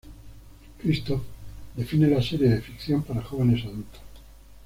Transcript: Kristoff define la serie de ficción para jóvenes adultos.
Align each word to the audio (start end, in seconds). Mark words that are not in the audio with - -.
Kristoff 0.79 1.21
define 1.75 2.07
la 2.09 2.23
serie 2.23 2.49
de 2.49 2.59
ficción 2.63 3.03
para 3.03 3.21
jóvenes 3.21 3.63
adultos. 3.65 4.01